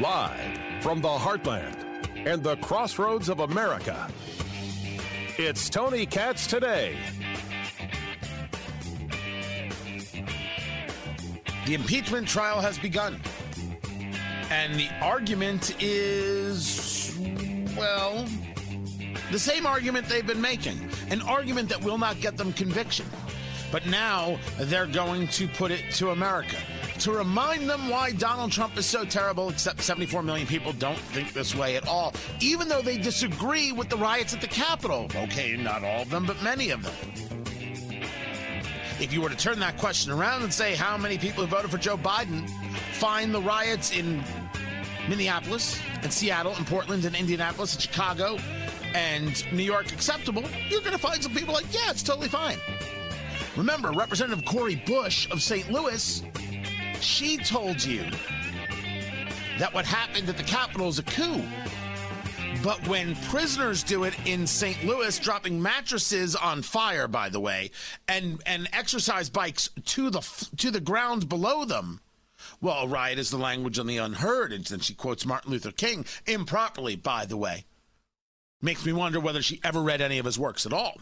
[0.00, 1.74] Live from the heartland
[2.24, 4.08] and the crossroads of America,
[5.36, 6.96] it's Tony Katz today.
[11.66, 13.20] The impeachment trial has begun.
[14.50, 17.18] And the argument is,
[17.76, 18.24] well,
[19.32, 20.78] the same argument they've been making
[21.10, 23.06] an argument that will not get them conviction.
[23.72, 26.56] But now they're going to put it to America
[27.00, 31.32] to remind them why Donald Trump is so terrible, except 74 million people don't think
[31.32, 35.08] this way at all, even though they disagree with the riots at the Capitol.
[35.14, 36.94] Okay, not all of them, but many of them.
[39.00, 41.70] If you were to turn that question around and say how many people who voted
[41.70, 42.50] for Joe Biden
[42.94, 44.24] find the riots in
[45.08, 48.38] Minneapolis and Seattle and Portland and Indianapolis and Chicago
[48.94, 52.58] and New York acceptable, you're going to find some people like, yeah, it's totally fine.
[53.56, 55.70] Remember, Representative Cori Bush of St.
[55.70, 56.22] Louis,
[57.02, 58.04] she told you
[59.58, 61.42] that what happened at the Capitol is a coup.
[62.62, 64.84] But when prisoners do it in St.
[64.84, 67.70] Louis, dropping mattresses on fire, by the way,
[68.08, 70.20] and and exercise bikes to the
[70.56, 72.00] to the ground below them,
[72.60, 75.70] well, a riot is the language of the unheard, and then she quotes Martin Luther
[75.70, 77.64] King improperly, by the way.
[78.60, 81.00] Makes me wonder whether she ever read any of his works at all.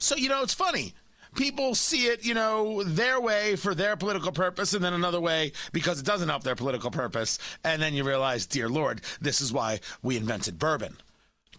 [0.00, 0.94] So you know, it's funny
[1.34, 5.52] people see it, you know, their way for their political purpose and then another way
[5.72, 7.38] because it doesn't help their political purpose.
[7.64, 10.96] And then you realize, dear Lord, this is why we invented bourbon.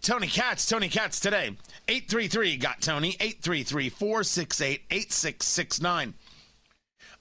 [0.00, 1.56] Tony Katz, Tony Katz today.
[1.88, 6.14] 833 got Tony, 833 468 8669.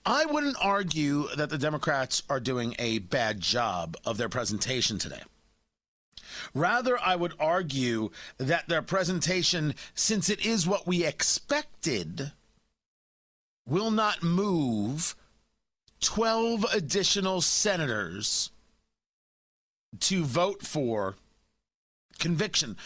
[0.05, 5.21] I wouldn't argue that the Democrats are doing a bad job of their presentation today.
[6.53, 12.31] Rather, I would argue that their presentation, since it is what we expected,
[13.67, 15.15] will not move
[16.01, 18.51] 12 additional senators
[19.99, 21.15] to vote for
[22.19, 22.77] conviction.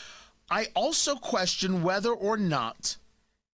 [0.50, 2.98] I also question whether or not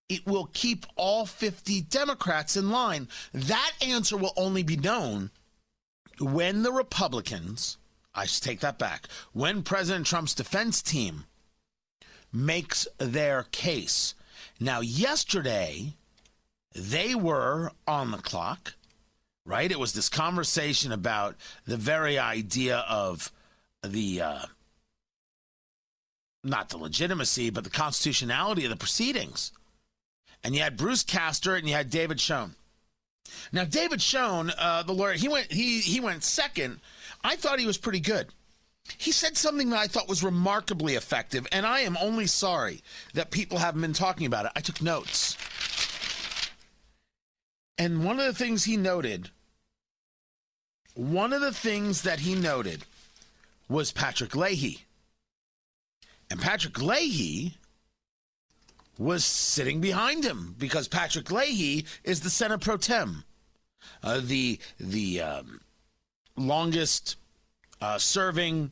[0.08, 3.08] it will keep all 50 Democrats in line.
[3.34, 5.32] That answer will only be known
[6.20, 7.78] when the Republicans,
[8.14, 11.26] I should take that back, when President Trump's defense team
[12.32, 14.14] makes their case.
[14.60, 15.96] Now, yesterday,
[16.76, 18.76] they were on the clock,
[19.46, 19.72] right?
[19.72, 23.32] It was this conversation about the very idea of
[23.82, 24.46] the, uh,
[26.44, 29.52] not the legitimacy, but the constitutionality of the proceedings.
[30.44, 32.56] And you had Bruce Castor and you had David Schoen.
[33.52, 36.80] Now, David Schoen, uh, the lawyer, he went he he went second.
[37.24, 38.28] I thought he was pretty good.
[38.98, 42.84] He said something that I thought was remarkably effective, and I am only sorry
[43.16, 44.52] that people haven't been talking about it.
[44.56, 45.38] I took notes.
[47.78, 49.30] And one of the things he noted,
[50.94, 52.84] one of the things that he noted
[53.68, 54.86] was Patrick Leahy.
[56.30, 57.58] And Patrick Leahy
[58.98, 63.24] was sitting behind him because Patrick Leahy is the Senate pro tem,
[64.02, 65.62] uh, the the um,
[66.38, 67.18] longest
[67.82, 68.72] uh, serving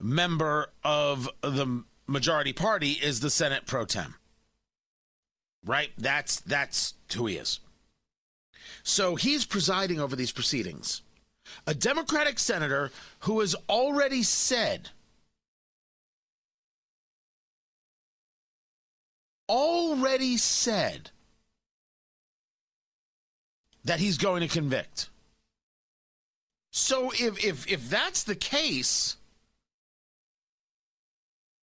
[0.00, 4.14] member of the majority party is the Senate pro tem.
[5.64, 5.90] Right?
[5.98, 7.60] That's that's who he is.
[8.82, 11.02] So he's presiding over these proceedings.
[11.66, 14.90] A Democratic senator who has already said,
[19.48, 21.10] already said
[23.84, 25.10] that he's going to convict.
[26.70, 29.16] So if if if that's the case,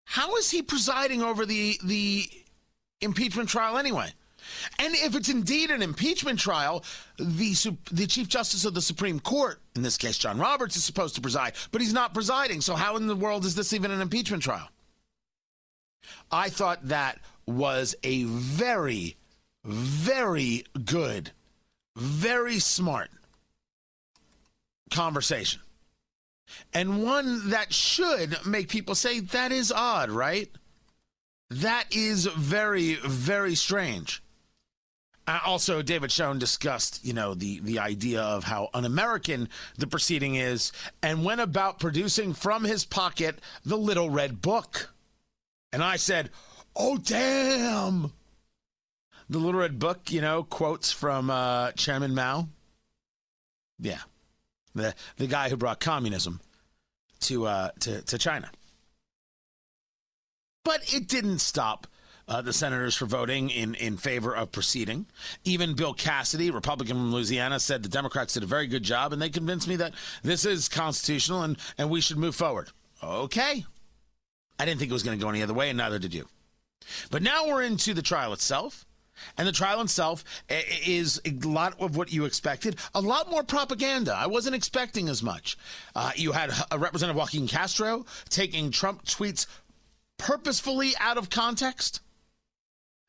[0.04, 2.24] how is he presiding over the the
[3.00, 4.12] impeachment trial anyway?
[4.78, 6.84] And if it's indeed an impeachment trial,
[7.18, 7.54] the
[7.90, 11.20] the Chief Justice of the Supreme Court, in this case John Roberts, is supposed to
[11.20, 12.60] preside, but he's not presiding.
[12.60, 14.68] So how in the world is this even an impeachment trial?
[16.30, 19.16] I thought that was a very,
[19.64, 21.30] very good,
[21.96, 23.10] very smart
[24.90, 25.60] conversation.
[26.74, 30.50] And one that should make people say, that is odd, right?
[31.50, 34.22] That is very, very strange.
[35.26, 39.48] Uh, also, David Schoen discussed, you know, the the idea of how un-American
[39.78, 40.72] the proceeding is,
[41.02, 44.92] and went about producing from his pocket the Little Red Book.
[45.72, 46.30] And I said,
[46.74, 48.12] "Oh, damn!"
[49.30, 52.48] The Little Red Book, you know, quotes from uh, Chairman Mao.
[53.78, 54.00] Yeah,
[54.74, 56.40] the the guy who brought communism
[57.20, 58.50] to uh, to to China.
[60.64, 61.86] But it didn't stop
[62.28, 65.06] uh, the senators for voting in, in favor of proceeding.
[65.44, 69.20] Even Bill Cassidy, Republican from Louisiana, said the Democrats did a very good job, and
[69.20, 72.70] they convinced me that this is constitutional and, and we should move forward.
[73.02, 73.64] Okay.
[74.58, 76.26] I didn't think it was going to go any other way, and neither did you.
[77.10, 78.84] But now we're into the trial itself.
[79.38, 84.14] And the trial itself is a lot of what you expected, a lot more propaganda.
[84.16, 85.56] I wasn't expecting as much.
[85.94, 89.46] Uh, you had a Representative Joaquin Castro taking Trump tweets
[90.18, 92.00] purposefully out of context,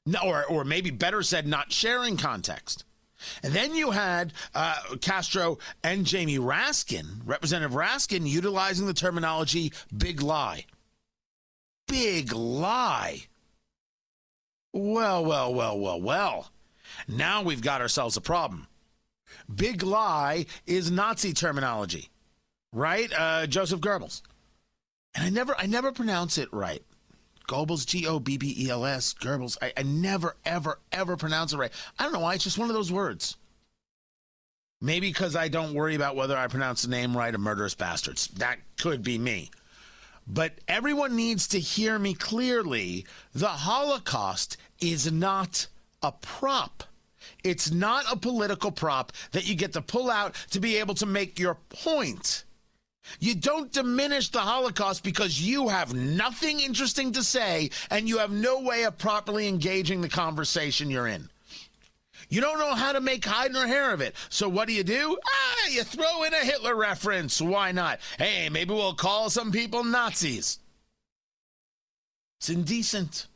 [0.06, 2.86] no, or, or maybe better said, not sharing context.
[3.42, 10.22] And then you had uh, Castro and Jamie Raskin, Representative Raskin, utilizing the terminology big
[10.22, 10.66] lie.
[11.88, 13.24] Big lie.
[14.74, 16.52] Well, well, well, well, well.
[17.08, 18.68] Now we've got ourselves a problem.
[19.54, 22.10] Big lie is Nazi terminology,
[22.72, 23.12] right?
[23.18, 24.22] Uh, Joseph Goebbels.
[25.16, 26.84] And I never, I never pronounce it right.
[27.48, 29.58] Goebbels, G O B B E L S, Goebbels.
[29.62, 31.72] I, I never, ever, ever pronounce it right.
[32.00, 32.36] I don't know why.
[32.36, 33.38] It's just one of those words.
[34.82, 38.28] Maybe because I don't worry about whether I pronounce the name right or murderous bastards.
[38.28, 39.50] That could be me.
[40.28, 43.06] But everyone needs to hear me clearly.
[43.34, 45.68] The Holocaust is not
[46.02, 46.84] a prop.
[47.44, 51.06] It's not a political prop that you get to pull out to be able to
[51.06, 52.44] make your point.
[53.20, 58.32] You don't diminish the Holocaust because you have nothing interesting to say and you have
[58.32, 61.30] no way of properly engaging the conversation you're in.
[62.30, 64.16] You don't know how to make hide nor hair of it.
[64.30, 65.18] So what do you do?
[65.28, 67.40] Ah, you throw in a Hitler reference.
[67.42, 68.00] Why not?
[68.18, 70.60] Hey, maybe we'll call some people Nazis.
[72.40, 73.28] It's indecent.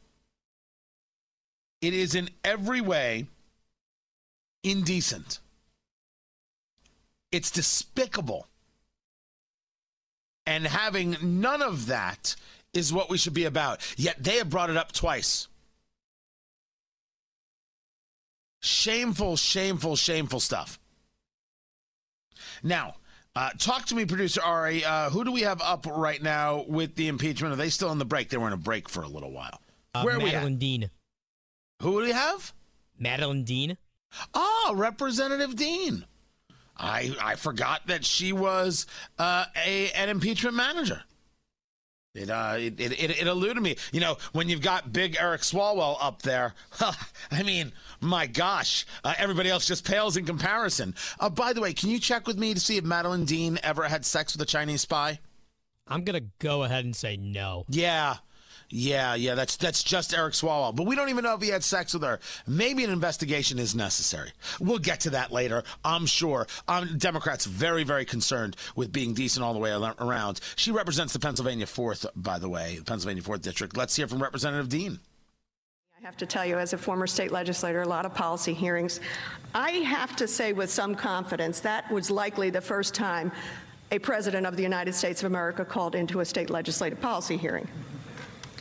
[1.81, 3.27] It is in every way
[4.63, 5.39] indecent.
[7.31, 8.47] It's despicable.
[10.47, 12.35] And having none of that
[12.73, 13.81] is what we should be about.
[13.97, 15.49] Yet they have brought it up twice.
[18.61, 20.79] Shameful, shameful, shameful stuff.
[22.63, 22.95] Now,
[23.35, 24.83] uh, talk to me, producer Ari.
[24.83, 27.53] Uh, who do we have up right now with the impeachment?
[27.53, 28.29] Are they still in the break?
[28.29, 29.61] They were in a break for a little while.
[29.93, 30.59] Uh, Where are Madeleine we at?
[30.59, 30.89] Dean.
[31.81, 32.53] Who do we have?
[32.97, 33.77] Madeleine Dean.
[34.33, 36.05] Oh, Representative Dean.
[36.77, 38.85] I I forgot that she was
[39.17, 41.03] uh, a an impeachment manager.
[42.17, 43.75] It, uh, it, it, it, eluded me.
[43.91, 46.93] You know, when you've got big Eric Swalwell up there, huh,
[47.29, 47.71] I mean,
[48.01, 50.95] my gosh, uh, everybody else just pales in comparison.
[51.19, 53.83] Uh, by the way, can you check with me to see if Madeleine Dean ever
[53.83, 55.19] had sex with a Chinese spy?
[55.87, 57.65] I'm going to go ahead and say no.
[57.69, 58.17] Yeah,
[58.69, 60.75] yeah, yeah, that's that's just Eric Swalwell.
[60.75, 62.19] But we don't even know if he had sex with her.
[62.45, 64.31] Maybe an investigation is necessary.
[64.59, 66.47] We'll get to that later, I'm sure.
[66.67, 70.41] Um, Democrats very, very concerned with being decent all the way around.
[70.57, 73.77] She represents the Pennsylvania 4th, by the way, the Pennsylvania 4th District.
[73.77, 74.99] Let's hear from Representative Dean.
[75.99, 78.99] I have to tell you, as a former state legislator, a lot of policy hearings.
[79.55, 83.31] I have to say with some confidence that was likely the first time
[83.91, 87.67] a president of the United States of America called into a state legislative policy hearing.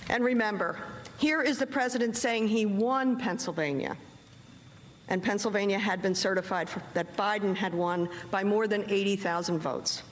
[0.08, 0.78] And remember,
[1.18, 3.96] here is the president saying he won Pennsylvania.
[5.08, 10.02] And Pennsylvania had been certified for, that Biden had won by more than 80,000 votes.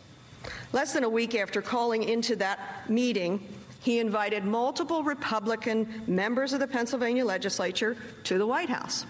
[0.73, 3.47] Less than a week after calling into that meeting,
[3.81, 9.05] he invited multiple Republican members of the Pennsylvania legislature to the White House.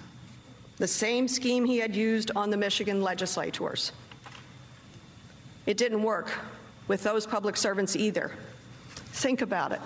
[0.79, 3.93] The same scheme he had used on the Michigan legislators.
[5.67, 6.31] It didn't work
[6.89, 8.33] with those public servants either.
[9.13, 9.81] Think about it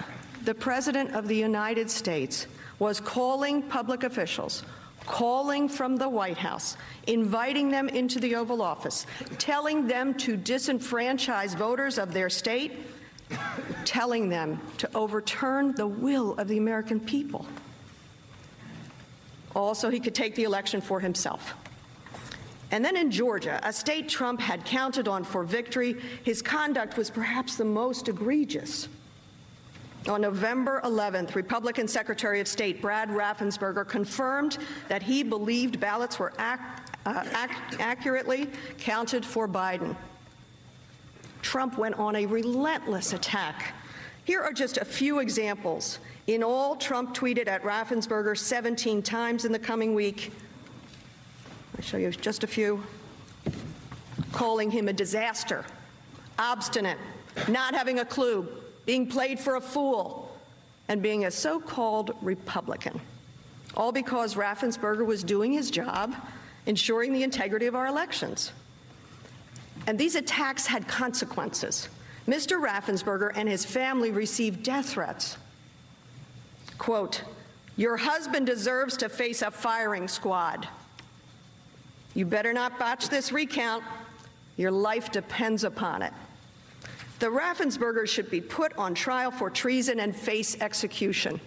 [0.44, 2.46] the President of the United States
[2.78, 4.62] was calling public officials,
[5.06, 6.76] calling from the White House,
[7.06, 9.06] inviting them into the Oval Office,
[9.38, 12.72] telling them to disenfranchise voters of their state,
[13.84, 17.46] telling them to overturn the will of the American people.
[19.54, 21.54] Also, he could take the election for himself.
[22.70, 27.10] And then in Georgia, a state Trump had counted on for victory, his conduct was
[27.10, 28.88] perhaps the most egregious.
[30.06, 36.32] On November 11th, Republican Secretary of State Brad Raffensperger confirmed that he believed ballots were
[36.38, 36.62] ac-
[37.04, 39.96] uh, ac- accurately counted for Biden.
[41.42, 43.74] Trump went on a relentless attack.
[44.24, 45.98] Here are just a few examples.
[46.26, 50.32] In all, Trump tweeted at Raffensperger 17 times in the coming week.
[51.76, 52.82] I'll show you just a few.
[54.32, 55.64] Calling him a disaster,
[56.38, 56.98] obstinate,
[57.48, 58.46] not having a clue,
[58.88, 60.34] being played for a fool,
[60.88, 62.98] and being a so called Republican.
[63.76, 66.14] All because Raffensperger was doing his job,
[66.64, 68.50] ensuring the integrity of our elections.
[69.86, 71.90] And these attacks had consequences.
[72.26, 72.58] Mr.
[72.66, 75.36] Raffensperger and his family received death threats.
[76.78, 77.24] Quote,
[77.76, 80.66] Your husband deserves to face a firing squad.
[82.14, 83.84] You better not botch this recount.
[84.56, 86.14] Your life depends upon it.
[87.18, 91.40] The Raffenspergers should be put on trial for treason and face execution.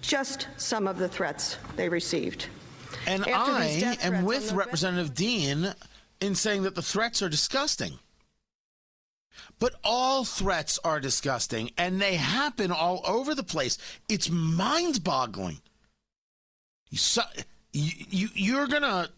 [0.00, 2.46] Just some of the threats they received.
[3.06, 5.74] And After I am with Representative Dean
[6.20, 7.98] in saying that the threats are disgusting.
[9.58, 13.78] But all threats are disgusting, and they happen all over the place.
[14.08, 15.60] It's mind-boggling.
[16.90, 16.98] You,
[17.72, 19.08] you you're gonna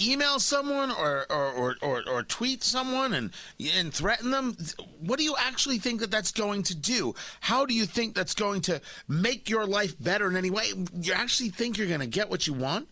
[0.00, 3.30] email someone or or, or, or or tweet someone and
[3.76, 4.56] and threaten them.
[5.00, 7.14] What do you actually think that that's going to do?
[7.40, 10.72] How do you think that's going to make your life better in any way?
[11.00, 12.88] You actually think you're going to get what you want?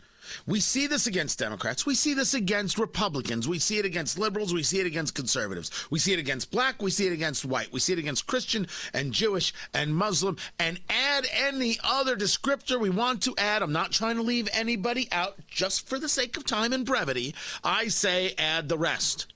[0.47, 1.87] We see this against Democrats.
[1.87, 3.49] We see this against Republicans.
[3.49, 4.53] We see it against liberals.
[4.53, 5.71] We see it against conservatives.
[5.91, 6.81] We see it against black.
[6.83, 7.73] We see it against white.
[7.73, 10.37] We see it against Christian and Jewish and Muslim.
[10.59, 13.63] And add any other descriptor we want to add.
[13.63, 17.35] I'm not trying to leave anybody out just for the sake of time and brevity.
[17.63, 19.33] I say add the rest.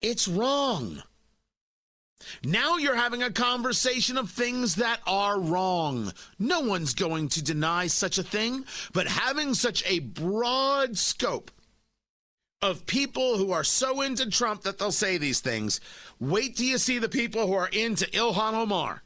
[0.00, 1.02] It's wrong.
[2.44, 6.12] Now you're having a conversation of things that are wrong.
[6.38, 11.50] No one's going to deny such a thing, but having such a broad scope
[12.62, 15.80] of people who are so into Trump that they'll say these things,
[16.20, 19.02] wait till you see the people who are into Ilhan Omar,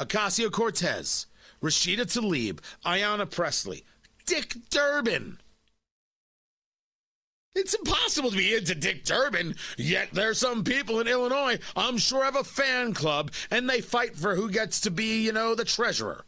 [0.00, 1.26] Ocasio Cortez,
[1.60, 3.84] Rashida Tlaib, Ayanna Pressley,
[4.26, 5.38] Dick Durbin.
[7.56, 12.22] It's impossible to be into Dick Durbin, yet there's some people in Illinois, I'm sure,
[12.22, 15.64] have a fan club and they fight for who gets to be, you know, the
[15.64, 16.26] treasurer.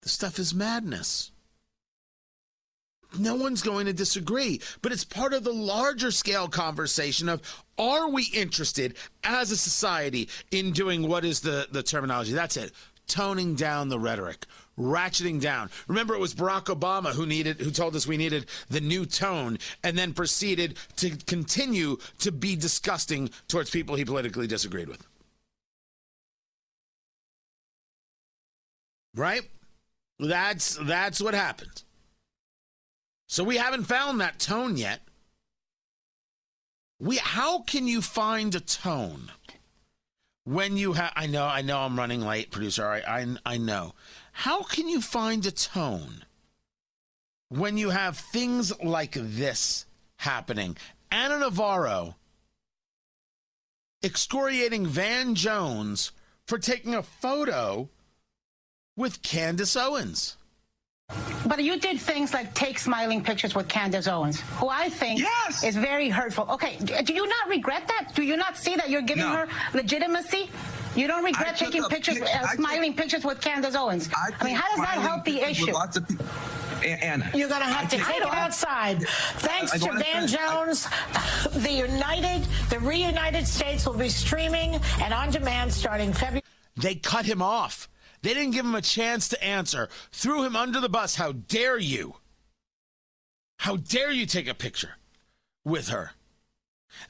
[0.00, 1.30] The stuff is madness.
[3.18, 7.42] No one's going to disagree, but it's part of the larger scale conversation of
[7.76, 12.32] are we interested as a society in doing what is the, the terminology?
[12.32, 12.72] That's it.
[13.06, 14.46] Toning down the rhetoric,
[14.78, 15.70] ratcheting down.
[15.88, 19.58] Remember, it was Barack Obama who needed, who told us we needed the new tone,
[19.82, 25.06] and then proceeded to continue to be disgusting towards people he politically disagreed with.
[29.14, 29.42] Right?
[30.18, 31.82] That's that's what happened.
[33.26, 35.00] So we haven't found that tone yet.
[37.00, 39.32] We how can you find a tone
[40.44, 43.94] when you have I know I know I'm running late producer I, I I know.
[44.32, 46.24] How can you find a tone
[47.48, 49.86] when you have things like this
[50.16, 50.76] happening?
[51.10, 52.16] Ana Navarro
[54.02, 56.12] excoriating Van Jones
[56.46, 57.88] for taking a photo
[58.96, 60.36] with Candace Owens.
[61.46, 65.62] But you did things like take smiling pictures with Candace Owens, who I think Yes.
[65.62, 66.46] is very hurtful.
[66.50, 68.14] Okay, do you not regret that?
[68.14, 69.36] Do you not see that you're giving No.
[69.36, 70.50] her legitimacy?
[70.94, 74.08] You don't regret taking pictures, pic- uh, I took- smiling pictures with Candace Owens?
[74.14, 75.72] I, mean, how does that help the issue?
[75.72, 76.26] Lots of people.
[76.84, 79.02] And, and You're going to have to I take it outside.
[79.02, 80.50] Thanks I to don't Van understand.
[80.50, 80.88] Jones,
[81.54, 86.42] the United, the reunited states will be streaming and on demand starting February.
[86.76, 87.88] They cut him off.
[88.22, 89.88] They didn't give him a chance to answer.
[90.10, 91.16] Threw him under the bus.
[91.16, 92.16] How dare you?
[93.58, 94.96] How dare you take a picture
[95.64, 96.12] with her?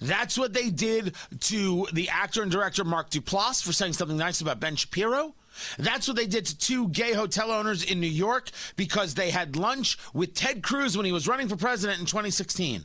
[0.00, 4.40] That's what they did to the actor and director Mark Duplass for saying something nice
[4.40, 5.34] about Ben Shapiro.
[5.78, 9.56] That's what they did to two gay hotel owners in New York because they had
[9.56, 12.84] lunch with Ted Cruz when he was running for president in 2016.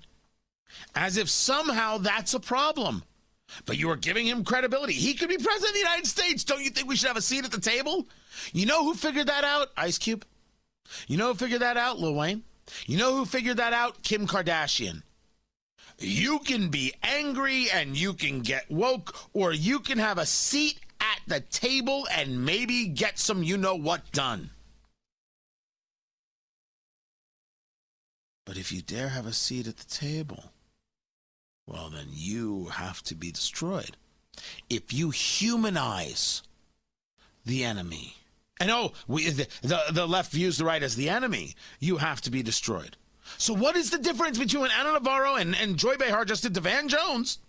[0.95, 3.03] As if somehow that's a problem.
[3.65, 4.93] But you are giving him credibility.
[4.93, 6.43] He could be president of the United States.
[6.43, 8.05] Don't you think we should have a seat at the table?
[8.51, 9.69] You know who figured that out?
[9.77, 10.25] Ice Cube.
[11.07, 11.99] You know who figured that out?
[11.99, 12.43] Lil Wayne.
[12.85, 14.03] You know who figured that out?
[14.03, 15.03] Kim Kardashian.
[15.99, 20.79] You can be angry and you can get woke, or you can have a seat
[20.99, 24.51] at the table and maybe get some you know what done.
[28.45, 30.51] But if you dare have a seat at the table,
[31.65, 33.97] well, then you have to be destroyed.
[34.69, 36.43] If you humanize
[37.45, 38.15] the enemy,
[38.59, 42.21] and oh, we, the, the, the left views the right as the enemy, you have
[42.21, 42.95] to be destroyed.
[43.37, 46.87] So, what is the difference between Ana Navarro and, and Joy Behar just to Van
[46.87, 47.39] Jones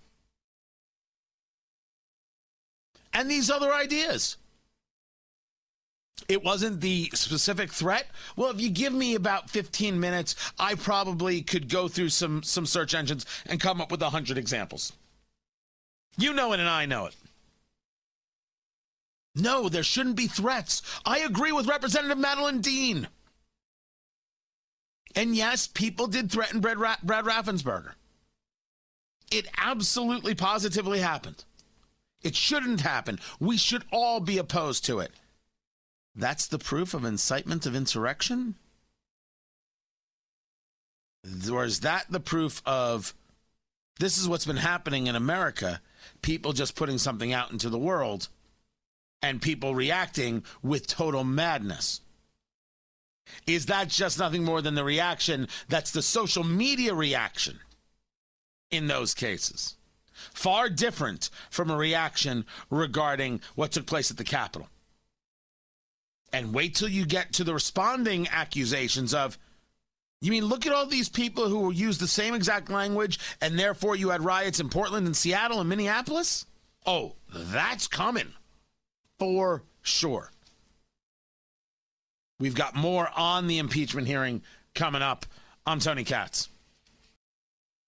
[3.13, 4.37] and these other ideas?
[6.29, 8.09] It wasn't the specific threat.
[8.37, 12.67] Well, if you give me about 15 minutes, I probably could go through some some
[12.67, 14.93] search engines and come up with 100 examples.
[16.19, 17.15] You know it and I know it.
[19.35, 20.83] No, there shouldn't be threats.
[21.07, 23.09] I agree with Representative Madeleine Dean.
[25.19, 27.95] And yes, people did threaten Brad, Ra- Brad Raffensperger.
[29.33, 31.45] It absolutely positively happened.
[32.23, 33.19] It shouldn't happen.
[33.41, 35.11] We should all be opposed to it.
[36.15, 38.55] That's the proof of incitement of insurrection?
[41.51, 43.13] Or is that the proof of
[43.99, 45.81] this is what's been happening in America?
[46.23, 48.29] People just putting something out into the world
[49.21, 52.03] and people reacting with total madness.
[53.47, 57.61] Is that just nothing more than the reaction that's the social media reaction
[58.71, 59.77] in those cases?
[60.35, 64.69] Far different from a reaction regarding what took place at the Capitol.
[66.33, 69.39] And wait till you get to the responding accusations of,
[70.21, 73.97] you mean look at all these people who use the same exact language and therefore
[73.97, 76.45] you had riots in Portland and Seattle and Minneapolis?
[76.85, 78.33] Oh, that's coming
[79.19, 80.33] for sure.
[82.41, 84.43] We've got more on the impeachment hearing
[84.75, 85.27] coming up.
[85.67, 86.49] I'm Tony Katz.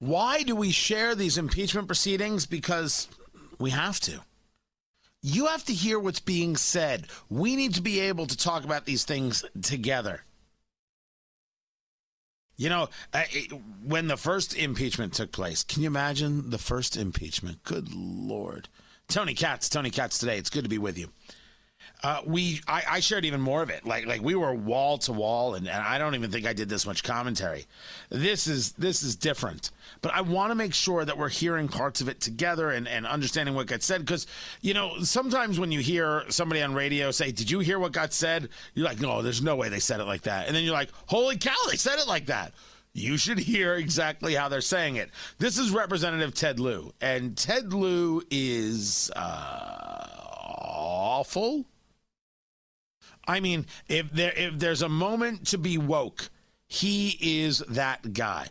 [0.01, 2.47] Why do we share these impeachment proceedings?
[2.47, 3.07] Because
[3.59, 4.21] we have to.
[5.23, 7.07] You have to hear what's being said.
[7.29, 10.23] We need to be able to talk about these things together.
[12.57, 12.89] You know,
[13.85, 17.63] when the first impeachment took place, can you imagine the first impeachment?
[17.65, 18.69] Good Lord.
[19.09, 20.39] Tony Katz, Tony Katz today.
[20.39, 21.09] It's good to be with you.
[22.03, 23.85] Uh, we I, I, shared even more of it.
[23.85, 26.87] Like like we were wall to wall, and, I don't even think I did this
[26.87, 27.67] much commentary.
[28.09, 29.71] This is this is different.
[30.01, 33.07] But I want to make sure that we're hearing parts of it together and, and
[33.07, 34.01] understanding what got said.
[34.01, 34.27] Because
[34.63, 38.15] you know sometimes when you hear somebody on radio say, "Did you hear what got
[38.15, 40.73] said?" You're like, "No, there's no way they said it like that." And then you're
[40.73, 42.55] like, "Holy cow, they said it like that."
[42.95, 45.11] You should hear exactly how they're saying it.
[45.39, 50.07] This is Representative Ted Lieu, and Ted Lieu is uh,
[50.49, 51.67] awful
[53.31, 56.31] I mean, if there if there's a moment to be woke,
[56.67, 58.49] he is that guy.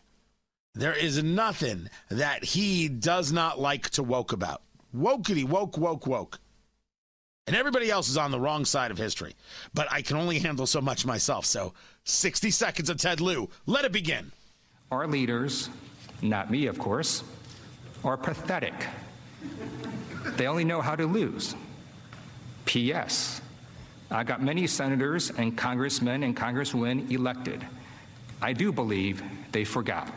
[0.73, 4.61] There is nothing that he does not like to woke about.
[4.95, 6.39] Wokety woke woke woke.
[7.45, 9.35] And everybody else is on the wrong side of history.
[9.73, 11.45] But I can only handle so much myself.
[11.45, 11.73] So
[12.05, 13.49] 60 seconds of Ted Lieu.
[13.65, 14.31] Let it begin.
[14.91, 15.69] Our leaders,
[16.21, 17.21] not me, of course,
[18.05, 18.75] are pathetic.
[20.37, 21.53] They only know how to lose.
[22.63, 23.41] P.S.
[24.11, 27.65] I got many senators and congressmen and congresswomen elected.
[28.41, 30.11] I do believe they forgot.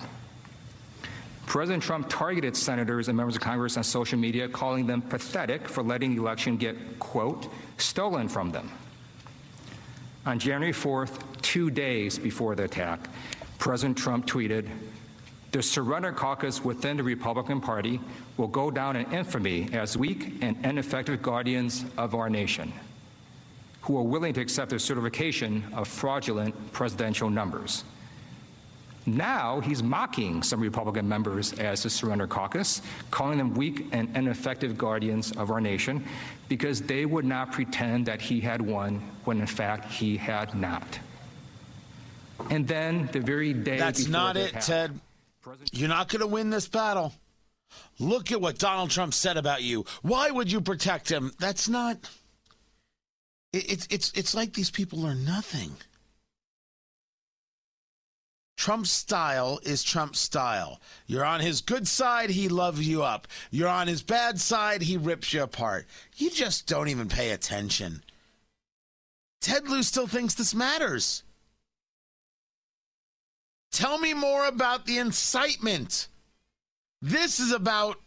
[1.45, 5.83] President Trump targeted senators and members of Congress on social media, calling them pathetic for
[5.83, 8.71] letting the election get, quote, stolen from them.
[10.25, 13.09] On January 4th, two days before the attack,
[13.59, 14.71] President Trump tweeted,
[15.51, 18.01] The surrender caucus within the Republican Party
[18.39, 22.73] will go down in infamy as weak and ineffective guardians of our nation
[23.83, 27.85] who are willing to accept the certification of fraudulent presidential numbers.
[29.05, 34.79] Now he's mocking some Republican members as the Surrender Caucus, calling them weak and ineffective
[34.79, 36.05] guardians of our nation
[36.49, 41.01] because they would not pretend that he had won when in fact he had not.
[42.51, 45.01] And then the very day That's not it, happened, Ted.
[45.43, 47.13] President- You're not going to win this battle.
[47.99, 49.85] Look at what Donald Trump said about you.
[50.03, 51.33] Why would you protect him?
[51.41, 51.99] That's not.
[53.53, 55.73] It's it's it's like these people are nothing.
[58.57, 60.81] Trump's style is Trump's style.
[61.07, 63.27] You're on his good side, he loves you up.
[63.51, 65.87] You're on his bad side, he rips you apart.
[66.17, 68.05] You just don't even pay attention.
[69.41, 71.25] Ted Lieu still thinks this matters.
[73.73, 76.07] Tell me more about the incitement.
[77.01, 78.01] This is about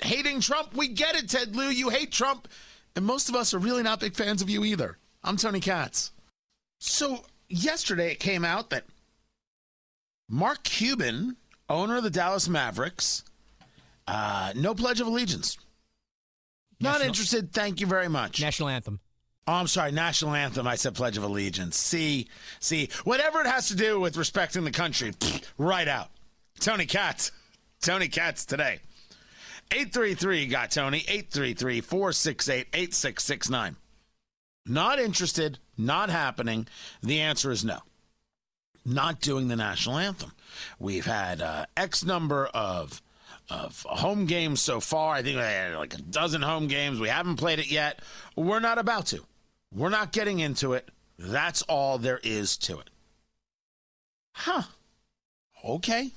[0.00, 0.74] hating Trump.
[0.74, 1.68] We get it, Ted Lieu.
[1.68, 2.46] You hate Trump.
[2.96, 4.98] And most of us are really not big fans of you either.
[5.22, 6.12] I'm Tony Katz.
[6.78, 8.84] So, yesterday it came out that
[10.28, 11.36] Mark Cuban,
[11.68, 13.24] owner of the Dallas Mavericks,
[14.06, 15.58] uh, no pledge of allegiance.
[16.80, 17.52] National, not interested.
[17.52, 18.40] Thank you very much.
[18.40, 19.00] National anthem.
[19.46, 20.66] Oh, I'm sorry, national anthem.
[20.66, 21.76] I said Pledge of Allegiance.
[21.76, 22.28] See,
[22.60, 25.12] see, whatever it has to do with respecting the country,
[25.58, 26.10] right out.
[26.60, 27.32] Tony Katz.
[27.80, 28.78] Tony Katz today.
[29.72, 33.76] 833 got Tony, 833 468 8669.
[34.66, 36.66] Not interested, not happening.
[37.02, 37.78] The answer is no.
[38.84, 40.32] Not doing the national anthem.
[40.78, 43.02] We've had uh, X number of
[43.48, 45.14] of home games so far.
[45.14, 47.00] I think we had like a dozen home games.
[47.00, 48.00] We haven't played it yet.
[48.36, 49.24] We're not about to.
[49.74, 50.88] We're not getting into it.
[51.18, 52.90] That's all there is to it.
[54.32, 54.62] Huh.
[55.64, 56.12] Okay.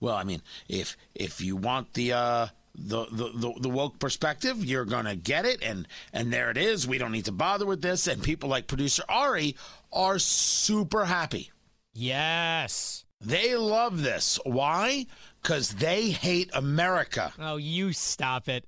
[0.00, 4.64] Well, I mean, if if you want the uh the, the, the, the, woke perspective.
[4.64, 5.62] You're going to get it.
[5.62, 6.86] And, and there it is.
[6.86, 8.06] We don't need to bother with this.
[8.06, 9.56] And people like producer Ari
[9.92, 11.50] are super happy.
[11.92, 13.04] Yes.
[13.20, 14.38] They love this.
[14.44, 15.06] Why?
[15.42, 17.32] Because they hate America.
[17.38, 18.66] Oh, you stop it.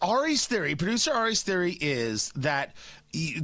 [0.00, 2.74] Ari's theory, producer Ari's theory is that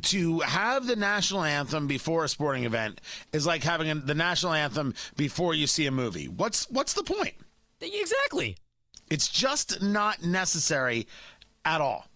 [0.02, 3.00] to have the national anthem before a sporting event
[3.32, 6.28] is like having the national anthem before you see a movie.
[6.28, 7.34] What's what's the point?
[7.80, 8.56] Exactly.
[9.10, 11.06] It's just not necessary
[11.64, 12.06] at all.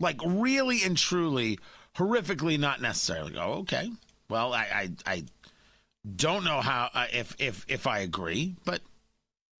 [0.00, 1.58] Like really and truly,
[1.96, 3.34] horrifically not necessary.
[3.36, 3.90] Oh, okay.
[4.30, 5.24] Well, I I, I
[6.16, 8.80] don't know how uh, if if if I agree, but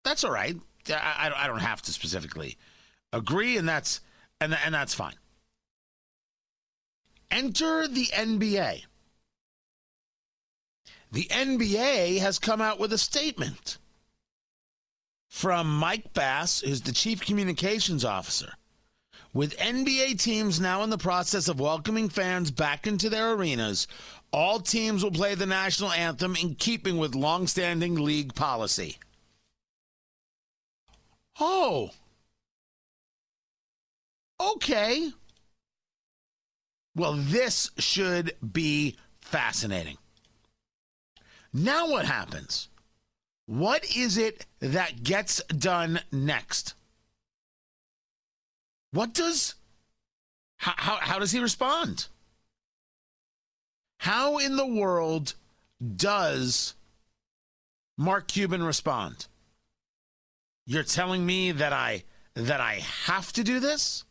[0.05, 0.57] that's all right.
[0.89, 2.57] I, I I don't have to specifically
[3.13, 4.01] agree, and that's
[4.41, 5.15] and and that's fine.
[7.31, 8.85] Enter the NBA.
[11.11, 13.79] The NBA has come out with a statement
[15.29, 18.53] from Mike Bass, who's the chief communications officer.
[19.35, 23.87] With NBA teams now in the process of welcoming fans back into their arenas,
[24.33, 28.97] all teams will play the national anthem in keeping with longstanding league policy.
[31.39, 31.91] Oh.
[34.41, 35.11] Okay.
[36.97, 39.99] Well, this should be fascinating.
[41.53, 42.69] Now, what happens?
[43.49, 46.75] What is it that gets done next?
[48.91, 49.55] What does
[50.59, 52.09] how, how, how does he respond?
[54.01, 55.33] How in the world
[55.97, 56.75] does
[57.97, 59.29] Mark Cuban respond?
[60.67, 64.05] You're telling me that I that I have to do this?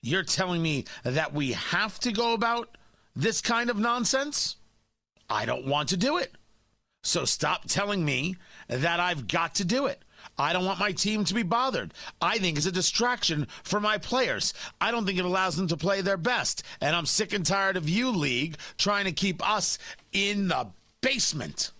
[0.00, 2.78] You're telling me that we have to go about
[3.16, 4.58] this kind of nonsense?
[5.28, 6.36] I don't want to do it.
[7.06, 8.34] So stop telling me
[8.68, 10.02] that I've got to do it.
[10.38, 11.94] I don't want my team to be bothered.
[12.20, 14.52] I think it's a distraction for my players.
[14.80, 16.62] I don't think it allows them to play their best.
[16.80, 19.78] And I'm sick and tired of you, league, trying to keep us
[20.12, 20.68] in the
[21.00, 21.70] basement.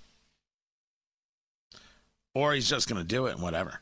[2.35, 3.81] Or he's just going to do it and whatever.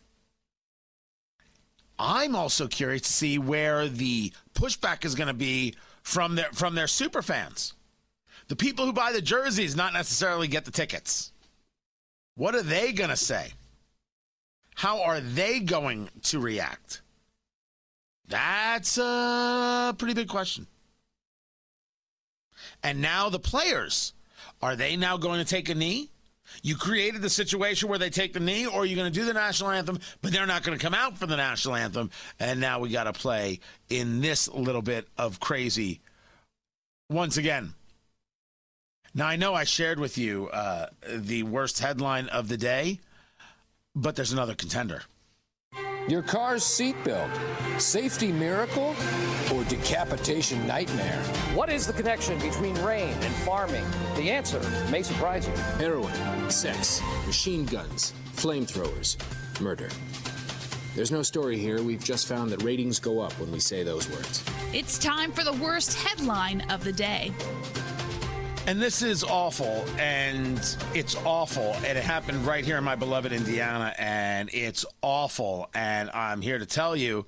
[1.98, 6.74] I'm also curious to see where the pushback is going to be from their from
[6.74, 7.74] their super fans.
[8.48, 11.32] The people who buy the jerseys not necessarily get the tickets.
[12.36, 13.52] What are they going to say?
[14.74, 17.00] How are they going to react?
[18.28, 20.66] That's a pretty big question.
[22.82, 24.14] And now the players,
[24.60, 26.10] are they now going to take a knee?
[26.62, 29.24] You created the situation where they take the knee, or you're you going to do
[29.24, 32.10] the national anthem, but they're not going to come out for the national anthem?
[32.38, 36.00] And now we got to play in this little bit of crazy
[37.10, 37.74] once again.
[39.16, 42.98] Now, I know I shared with you uh, the worst headline of the day,
[43.94, 45.02] but there's another contender.
[46.08, 47.30] Your car's seatbelt,
[47.80, 48.94] safety miracle
[49.54, 51.22] or decapitation nightmare?
[51.54, 53.84] What is the connection between rain and farming?
[54.16, 55.54] The answer may surprise you.
[55.78, 59.16] Heroin, sex, machine guns, flamethrowers,
[59.60, 59.88] murder.
[60.96, 61.82] There's no story here.
[61.82, 64.44] We've just found that ratings go up when we say those words.
[64.72, 67.32] It's time for the worst headline of the day.
[68.66, 70.58] And this is awful, and
[70.94, 75.68] it's awful, and it happened right here in my beloved Indiana, and it's awful.
[75.74, 77.26] And I'm here to tell you,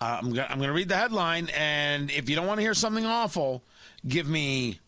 [0.00, 2.74] uh, I'm going I'm to read the headline, and if you don't want to hear
[2.74, 3.62] something awful,
[4.08, 4.80] give me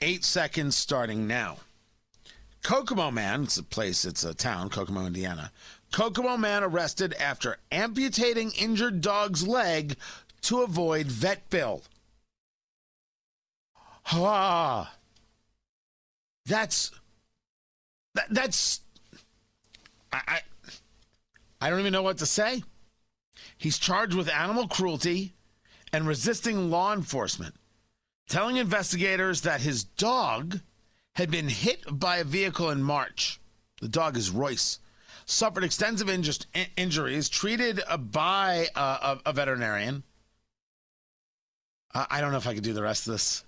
[0.00, 1.56] eight seconds starting now.
[2.62, 5.50] Kokomo Man, it's a place, it's a town, Kokomo, Indiana.
[5.90, 9.96] Kokomo Man arrested after amputating injured dog's leg
[10.42, 11.82] to avoid vet bill.
[14.12, 14.92] Ah.
[16.46, 16.90] That's
[18.14, 18.80] that, that's
[20.12, 20.40] I, I
[21.60, 22.62] I don't even know what to say.
[23.56, 25.34] He's charged with animal cruelty
[25.92, 27.54] and resisting law enforcement,
[28.28, 30.60] telling investigators that his dog
[31.14, 33.40] had been hit by a vehicle in March.
[33.80, 34.80] The dog is Royce.
[35.26, 40.02] Suffered extensive injus- in- injuries, treated uh, by uh, a, a veterinarian.
[41.94, 43.44] I, I don't know if I could do the rest of this.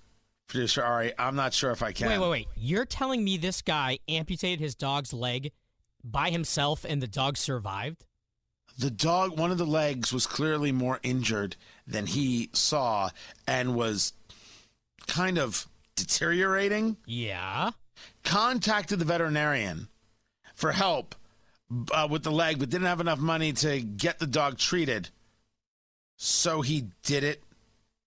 [0.49, 2.09] Producer Ari, I'm not sure if I can.
[2.09, 2.49] Wait, wait, wait.
[2.57, 5.53] You're telling me this guy amputated his dog's leg
[6.05, 8.05] by himself and the dog survived?
[8.79, 11.57] The dog, one of the legs was clearly more injured
[11.87, 13.11] than he saw
[13.47, 14.13] and was
[15.07, 16.97] kind of deteriorating.
[17.07, 17.71] Yeah.
[18.23, 19.89] Contacted the veterinarian
[20.55, 21.15] for help
[21.93, 25.09] uh, with the leg, but didn't have enough money to get the dog treated.
[26.17, 27.43] So he did it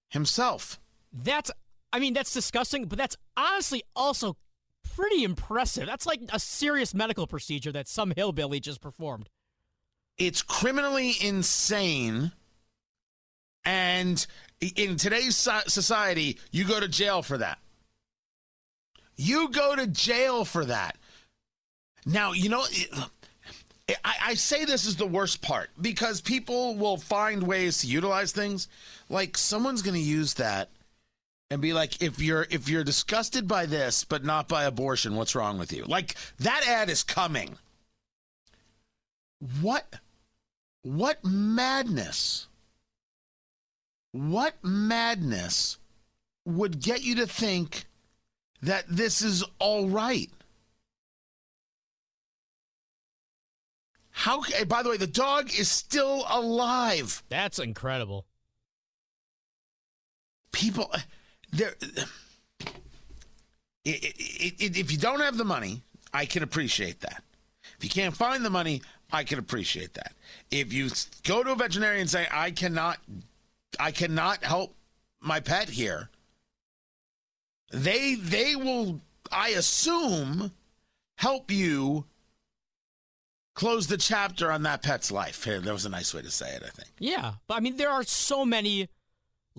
[0.09, 0.79] himself.
[1.11, 1.51] That's,
[1.91, 4.37] I mean, that's disgusting, but that's honestly also
[4.95, 5.85] pretty impressive.
[5.85, 9.29] That's like a serious medical procedure that some hillbilly just performed.
[10.17, 12.31] It's criminally insane.
[13.65, 14.25] And
[14.75, 17.59] in today's society, you go to jail for that.
[19.15, 20.97] You go to jail for that.
[22.05, 22.63] Now, you know,
[24.03, 28.31] I, I say this is the worst part because people will find ways to utilize
[28.31, 28.67] things.
[29.09, 30.69] Like someone's going to use that
[31.49, 35.35] and be like, if you're if you're disgusted by this but not by abortion, what's
[35.35, 35.83] wrong with you?
[35.85, 37.57] Like that ad is coming.
[39.61, 39.95] What
[40.83, 42.47] what madness?
[44.11, 45.77] What madness
[46.45, 47.85] would get you to think
[48.61, 50.29] that this is all right?
[54.11, 54.43] How?
[54.67, 57.23] By the way, the dog is still alive.
[57.29, 58.25] That's incredible.
[60.51, 60.91] People,
[61.51, 61.75] there.
[63.85, 65.81] If you don't have the money,
[66.13, 67.23] I can appreciate that.
[67.77, 68.81] If you can't find the money,
[69.11, 70.13] I can appreciate that.
[70.51, 70.89] If you
[71.23, 72.99] go to a veterinarian and say, "I cannot,
[73.79, 74.75] I cannot help
[75.19, 76.09] my pet here,"
[77.71, 80.51] they they will, I assume,
[81.17, 82.05] help you
[83.55, 85.43] close the chapter on that pet's life.
[85.45, 86.89] That was a nice way to say it, I think.
[86.99, 88.89] Yeah, but I mean, there are so many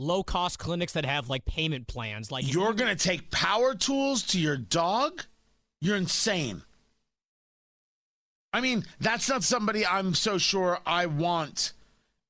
[0.01, 2.33] low cost clinics that have like payment plans.
[2.33, 5.25] Like you're gonna take power tools to your dog?
[5.81, 6.63] You're insane.
[8.53, 11.73] I mean, that's not somebody I'm so sure I want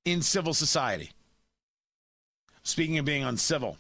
[0.05, 1.11] in civil society.
[2.63, 3.79] Speaking of being uncivil.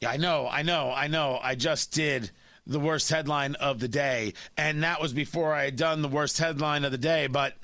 [0.00, 1.40] Yeah, I know, I know, I know.
[1.42, 2.30] I just did
[2.66, 4.34] the worst headline of the day.
[4.56, 7.54] And that was before I had done the worst headline of the day, but.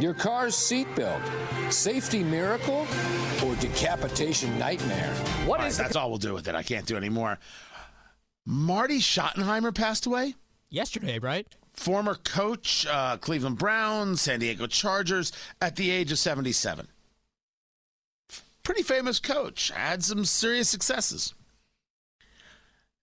[0.00, 1.22] Your car's seatbelt,
[1.72, 2.86] safety miracle
[3.44, 5.14] or decapitation nightmare?
[5.46, 6.54] What is right, That's all we'll do with it.
[6.54, 7.38] I can't do anymore.
[8.44, 10.34] Marty Schottenheimer passed away
[10.70, 11.46] yesterday, right?
[11.74, 16.88] Former coach, uh, Cleveland Browns, San Diego Chargers, at the age of 77.
[18.62, 19.70] Pretty famous coach.
[19.70, 21.34] Had some serious successes.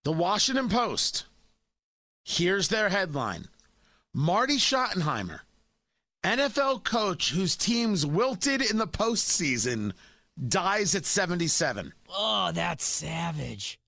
[0.04, 1.24] The Washington Post.
[2.24, 3.48] Here's their headline
[4.14, 5.40] Marty Schottenheimer,
[6.22, 9.92] NFL coach whose teams wilted in the postseason,
[10.48, 11.92] dies at 77.
[12.08, 13.78] Oh, that's savage.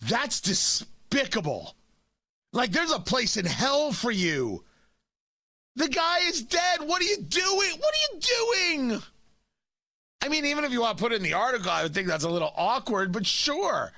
[0.00, 1.74] That's despicable.
[2.52, 4.64] Like, there's a place in hell for you.
[5.74, 6.80] The guy is dead.
[6.80, 7.70] What are you doing?
[7.78, 8.20] What are you
[8.88, 9.02] doing?
[10.22, 12.08] I mean, even if you want to put it in the article, I would think
[12.08, 13.92] that's a little awkward, but sure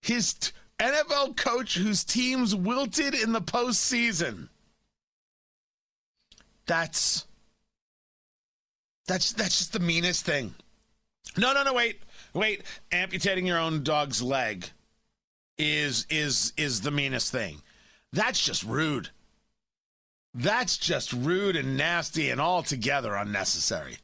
[0.00, 4.48] his t- NFL coach whose teams wilted in the postseason.
[6.70, 7.26] That's
[9.08, 10.54] that's that's just the meanest thing.
[11.36, 11.98] No, no, no, wait.
[12.32, 14.70] Wait, amputating your own dog's leg
[15.58, 17.60] is is is the meanest thing.
[18.12, 19.08] That's just rude.
[20.32, 23.96] That's just rude and nasty and altogether unnecessary.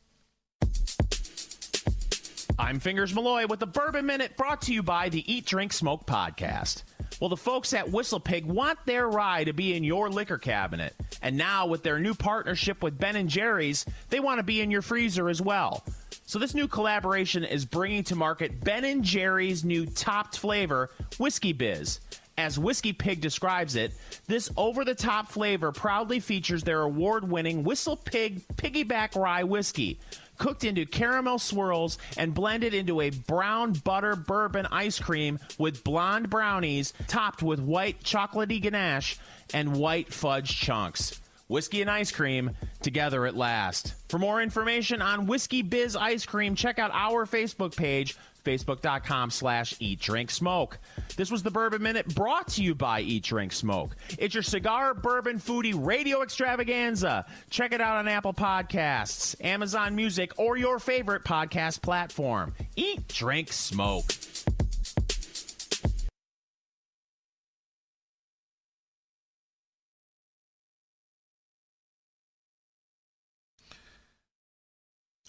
[2.58, 6.06] I'm Fingers Malloy with the Bourbon Minute brought to you by the Eat, Drink, Smoke
[6.06, 6.84] podcast.
[7.20, 10.94] Well, the folks at Whistle Pig want their rye to be in your liquor cabinet.
[11.20, 14.70] And now, with their new partnership with Ben and Jerry's, they want to be in
[14.70, 15.84] your freezer as well.
[16.24, 20.88] So, this new collaboration is bringing to market Ben and Jerry's new topped flavor,
[21.18, 22.00] Whiskey Biz.
[22.38, 23.92] As Whiskey Pig describes it,
[24.26, 29.98] this over the top flavor proudly features their award winning Whistle Pig Piggyback Rye Whiskey
[30.38, 36.30] cooked into caramel swirls and blended into a brown butter bourbon ice cream with blonde
[36.30, 39.18] brownies topped with white chocolatey ganache
[39.54, 41.20] and white fudge chunks.
[41.48, 43.94] Whiskey and ice cream together at last.
[44.08, 49.74] For more information on Whiskey Biz ice cream, check out our Facebook page, facebook.com slash
[49.80, 50.78] eat drink smoke.
[51.16, 53.96] This was the Bourbon Minute brought to you by Eat Drink Smoke.
[54.18, 57.26] It's your cigar bourbon foodie radio extravaganza.
[57.50, 62.54] Check it out on Apple Podcasts, Amazon Music, or your favorite podcast platform.
[62.76, 64.04] Eat Drink Smoke.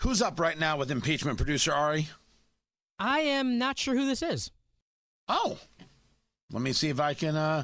[0.01, 2.07] Who's up right now with impeachment producer Ari?
[2.99, 4.51] I am not sure who this is.
[5.27, 5.57] Oh,
[6.51, 7.63] let me see if I can uh,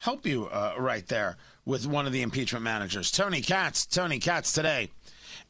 [0.00, 3.10] help you uh, right there with one of the impeachment managers.
[3.10, 3.86] Tony Katz.
[3.86, 4.90] Tony Katz today.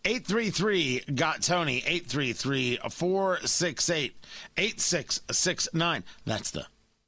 [0.04, 4.14] 833 got Tony 833 468
[4.56, 6.66] 8669 that's the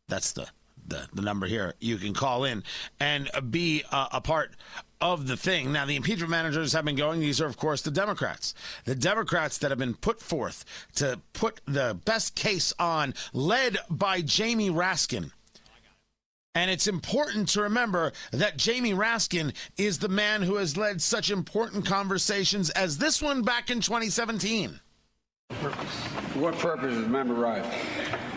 [0.08, 0.48] that's the
[0.88, 2.62] the, the number here you can call in
[3.00, 4.52] and be uh, a part
[5.00, 5.72] of the thing.
[5.72, 7.20] Now, the impeachment managers have been going.
[7.20, 8.54] These are, of course, the Democrats.
[8.84, 10.64] The Democrats that have been put forth
[10.96, 15.32] to put the best case on, led by Jamie Raskin.
[16.54, 21.30] And it's important to remember that Jamie Raskin is the man who has led such
[21.30, 24.80] important conversations as this one back in 2017.
[25.50, 26.05] Purpose
[26.36, 27.64] what purpose is member right?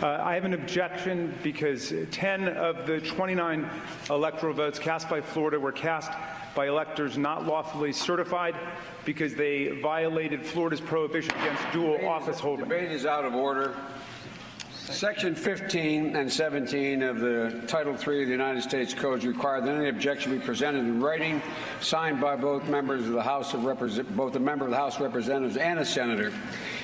[0.02, 3.70] Uh, I have an objection because 10 of the 29
[4.10, 6.12] electoral votes cast by Florida were cast
[6.56, 8.56] by electors not lawfully certified
[9.06, 12.66] because they violated Florida's prohibition against dual Debate office is, holding.
[12.66, 13.76] Debate is out of order.
[14.72, 19.76] Section 15 and 17 of the Title III of the United States Codes require that
[19.76, 21.44] any objection be presented in writing,
[21.80, 24.96] signed by both members of the House of Represent- both a member of the House
[24.96, 26.34] of Representatives and a senator.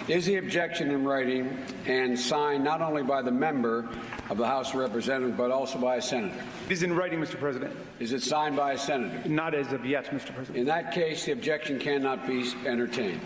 [0.07, 3.89] Is the objection in writing and signed not only by the member
[4.29, 6.35] of the House of Representatives but also by a senator?
[6.67, 7.39] It is in writing, Mr.
[7.39, 7.75] President.
[7.99, 9.27] Is it signed by a senator?
[9.27, 10.33] Not as of yet, Mr.
[10.35, 10.57] President.
[10.57, 13.19] In that case, the objection cannot be entertained.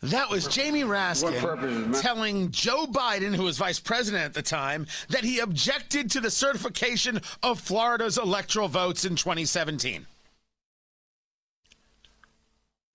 [0.00, 4.34] That was Jamie Raskin purpose is ma- telling Joe Biden, who was vice president at
[4.34, 10.04] the time, that he objected to the certification of Florida's electoral votes in 2017.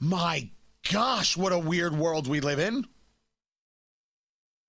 [0.02, 0.49] My
[0.91, 2.86] gosh, what a weird world we live in.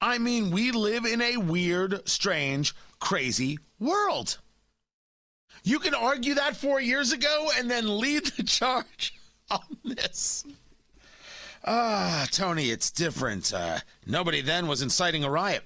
[0.01, 4.39] I mean, we live in a weird, strange, crazy world.
[5.63, 9.15] You can argue that four years ago and then lead the charge
[9.51, 10.45] on this.
[11.65, 13.53] Ah, Tony, it's different.
[13.53, 15.65] Uh, nobody then was inciting a riot.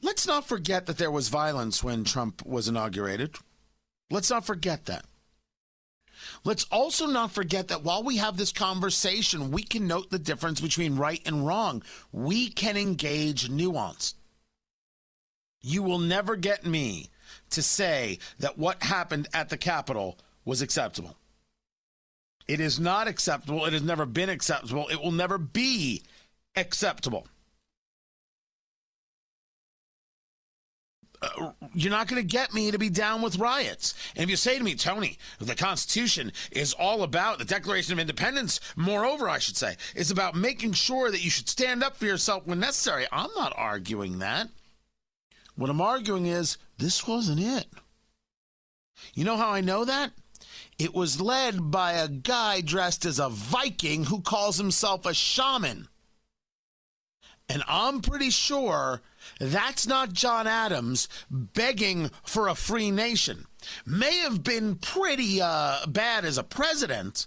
[0.00, 3.36] Let's not forget that there was violence when Trump was inaugurated.
[4.10, 5.04] Let's not forget that.
[6.44, 10.60] Let's also not forget that while we have this conversation, we can note the difference
[10.60, 11.82] between right and wrong.
[12.10, 14.14] We can engage nuance.
[15.60, 17.10] You will never get me
[17.50, 21.16] to say that what happened at the Capitol was acceptable.
[22.48, 23.64] It is not acceptable.
[23.64, 24.88] It has never been acceptable.
[24.88, 26.02] It will never be
[26.56, 27.28] acceptable.
[31.74, 33.94] You're not going to get me to be down with riots.
[34.16, 37.98] And if you say to me, Tony, the Constitution is all about the Declaration of
[37.98, 42.06] Independence, moreover, I should say, is about making sure that you should stand up for
[42.06, 43.06] yourself when necessary.
[43.12, 44.48] I'm not arguing that.
[45.54, 47.66] What I'm arguing is this wasn't it.
[49.14, 50.12] You know how I know that?
[50.78, 55.88] It was led by a guy dressed as a Viking who calls himself a shaman.
[57.52, 59.02] And I'm pretty sure
[59.38, 63.44] that's not John Adams begging for a free nation.
[63.84, 67.26] May have been pretty uh, bad as a president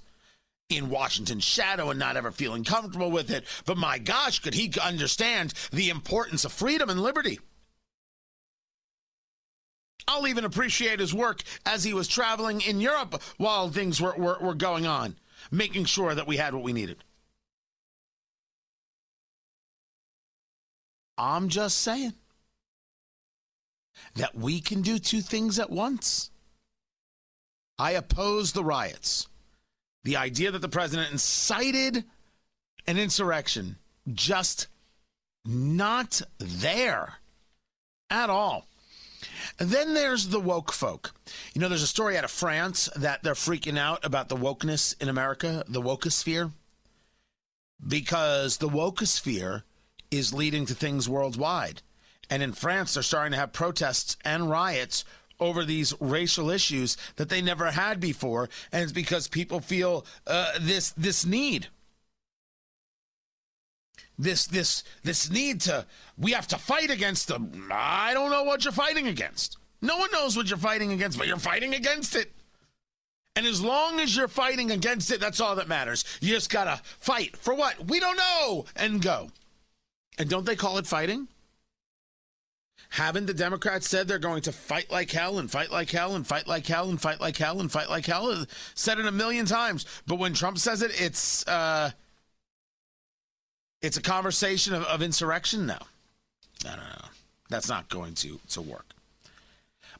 [0.67, 4.73] in Washington's shadow and not ever feeling comfortable with it, but my gosh, could he
[4.81, 7.37] understand the importance of freedom and liberty?
[10.07, 14.39] I'll even appreciate his work as he was traveling in Europe while things were, were,
[14.41, 15.17] were going on,
[15.51, 17.03] making sure that we had what we needed.
[21.17, 22.13] I'm just saying
[24.15, 26.29] that we can do two things at once.
[27.77, 29.27] I oppose the riots.
[30.03, 32.03] The idea that the president incited
[32.87, 33.77] an insurrection,
[34.13, 34.67] just
[35.45, 37.15] not there
[38.09, 38.67] at all.
[39.59, 41.13] And then there's the woke folk.
[41.53, 45.01] You know, there's a story out of France that they're freaking out about the wokeness
[45.01, 46.51] in America, the wokosphere,
[47.85, 49.63] because the wokosphere
[50.17, 51.81] is leading to things worldwide.
[52.29, 55.05] And in France, they're starting to have protests and riots
[55.39, 60.53] over these racial issues that they never had before, and it's because people feel uh,
[60.59, 61.67] this this need,
[64.17, 65.85] this this this need to
[66.17, 67.69] we have to fight against them.
[67.71, 69.57] I don't know what you're fighting against.
[69.81, 72.31] No one knows what you're fighting against, but you're fighting against it.
[73.35, 76.05] And as long as you're fighting against it, that's all that matters.
[76.21, 79.29] You just gotta fight for what we don't know and go.
[80.17, 81.27] And don't they call it fighting?
[82.89, 86.25] Haven't the Democrats said they're going to fight like hell and fight like hell and
[86.25, 88.45] fight like hell and fight like hell and fight like hell?
[88.73, 89.85] Said it a million times.
[90.07, 91.91] But when Trump says it, it's uh,
[93.81, 95.81] it's a conversation of, of insurrection now.
[96.65, 97.09] I don't know.
[97.49, 98.85] That's not going to, to work.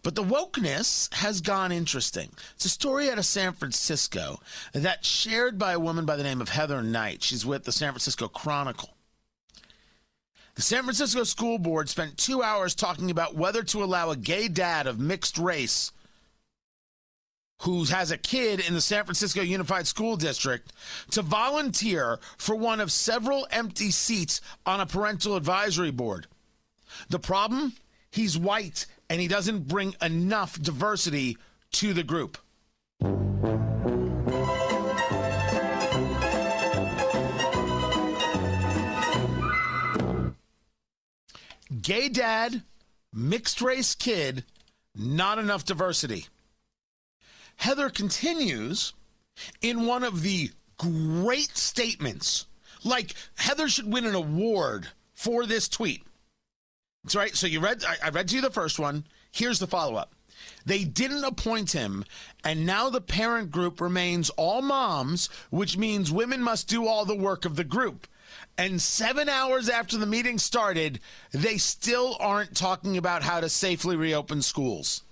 [0.02, 2.30] But the wokeness has gone interesting.
[2.56, 4.40] It's a story out of San Francisco
[4.72, 7.24] that's shared by a woman by the name of Heather Knight.
[7.24, 8.95] She's with the San Francisco Chronicle.
[10.56, 14.48] The San Francisco School Board spent two hours talking about whether to allow a gay
[14.48, 15.92] dad of mixed race
[17.62, 20.72] who has a kid in the San Francisco Unified School District
[21.12, 26.28] to volunteer for one of several empty seats on a parental advisory board.
[27.10, 27.74] The problem?
[28.10, 31.38] He's white and he doesn't bring enough diversity
[31.74, 32.38] to the group.
[41.86, 42.64] gay dad,
[43.14, 44.44] mixed race kid,
[44.96, 46.26] not enough diversity.
[47.58, 48.94] Heather continues
[49.62, 52.48] in one of the great statements.
[52.84, 56.04] Like, Heather should win an award for this tweet.
[57.04, 57.36] That's right.
[57.36, 59.06] So you read, I, I read to you the first one.
[59.32, 60.14] Here's the follow up.
[60.66, 62.04] They didn't appoint him,
[62.44, 67.16] and now the parent group remains all moms, which means women must do all the
[67.16, 68.08] work of the group.
[68.58, 71.00] And seven hours after the meeting started,
[71.32, 75.04] they still aren't talking about how to safely reopen schools.